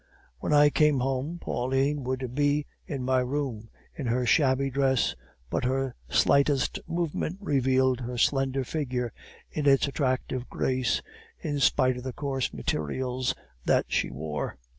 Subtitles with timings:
[0.39, 5.13] When I came home, Pauline would be in my room, in her shabby dress,
[5.51, 9.13] but her slightest movement revealed her slender figure
[9.51, 11.03] in its attractive grace,
[11.39, 13.35] in spite of the coarse materials
[13.67, 14.57] that she wore.